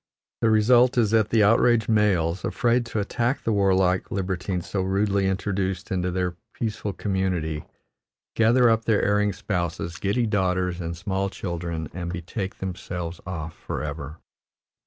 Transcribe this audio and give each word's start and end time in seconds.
The 0.41 0.49
result 0.49 0.97
is 0.97 1.11
that 1.11 1.29
the 1.29 1.43
outraged 1.43 1.87
males, 1.87 2.43
afraid 2.43 2.87
to 2.87 2.99
attack 2.99 3.43
the 3.43 3.51
warlike 3.53 4.09
libertine 4.09 4.61
so 4.61 4.81
rudely 4.81 5.27
introduced 5.27 5.91
into 5.91 6.09
their 6.09 6.35
peaceful 6.55 6.91
community, 6.91 7.65
gather 8.35 8.67
up 8.67 8.85
their 8.85 9.03
erring 9.03 9.31
spouses, 9.31 9.97
giddy 9.97 10.25
daughters, 10.25 10.81
and 10.81 10.97
small 10.97 11.29
children 11.29 11.87
and 11.93 12.11
betake 12.11 12.55
themselves 12.57 13.21
off 13.27 13.53
forever. 13.55 14.17